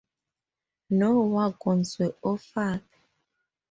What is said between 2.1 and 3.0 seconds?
offered.